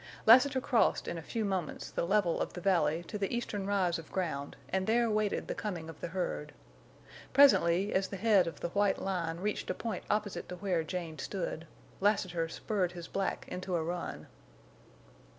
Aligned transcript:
Lassiter 0.25 0.59
crossed 0.59 1.07
in 1.07 1.19
a 1.19 1.21
few 1.21 1.45
moments 1.45 1.91
the 1.91 2.07
level 2.07 2.41
of 2.41 2.53
the 2.53 2.59
valley 2.59 3.03
to 3.03 3.19
the 3.19 3.31
eastern 3.31 3.67
rise 3.67 3.99
of 3.99 4.11
ground 4.11 4.55
and 4.69 4.87
there 4.87 5.11
waited 5.11 5.47
the 5.47 5.53
coming 5.53 5.89
of 5.91 6.01
the 6.01 6.07
herd. 6.07 6.55
Presently, 7.33 7.93
as 7.93 8.07
the 8.07 8.17
head 8.17 8.47
of 8.47 8.61
the 8.61 8.69
white 8.69 8.99
line 8.99 9.37
reached 9.37 9.69
a 9.69 9.75
point 9.75 10.03
opposite 10.09 10.49
to 10.49 10.55
where 10.55 10.83
Jane 10.83 11.19
stood, 11.19 11.67
Lassiter 11.99 12.49
spurred 12.49 12.93
his 12.93 13.07
black 13.07 13.45
into 13.47 13.75
a 13.75 13.83
run. 13.83 14.25